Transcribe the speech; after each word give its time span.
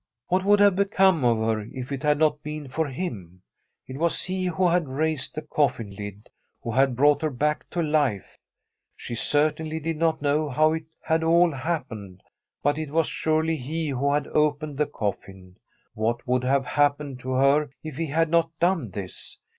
What 0.29 0.43
would 0.43 0.59
have 0.61 0.75
become 0.75 1.23
of 1.23 1.37
her 1.37 1.61
if 1.71 1.91
it 1.91 2.01
had 2.01 2.17
not 2.17 2.41
been 2.41 2.67
for 2.69 2.87
him? 2.87 3.43
It 3.85 3.99
was 3.99 4.23
he 4.23 4.45
who 4.47 4.67
had 4.67 4.87
raised 4.87 5.35
the 5.35 5.41
From 5.43 5.65
A 5.65 5.69
SWEDISH 5.69 5.75
HOMESTEAD 5.75 5.93
cofiin 6.01 6.13
lid, 6.23 6.29
who 6.63 6.71
had 6.71 6.95
brought 6.95 7.21
her 7.21 7.29
back 7.29 7.69
to 7.69 7.83
life. 7.83 8.39
She 8.95 9.13
certainly 9.13 9.79
did 9.79 9.97
not 9.97 10.19
know 10.19 10.49
how 10.49 10.73
it 10.73 10.85
had 11.03 11.23
all 11.23 11.51
hap 11.51 11.87
pened, 11.89 12.21
but 12.63 12.79
it 12.79 12.89
was 12.89 13.05
surely 13.05 13.57
he 13.57 13.89
who 13.89 14.11
had 14.11 14.25
opened 14.29 14.79
the 14.79 14.87
coflin. 14.87 15.57
What 15.93 16.25
would 16.27 16.45
have 16.45 16.65
happened 16.65 17.19
to 17.19 17.33
her 17.33 17.69
if 17.83 17.97
he 17.97 18.07
had 18.07 18.29
not 18.31 18.49
done 18.59 18.89
this? 18.89 19.37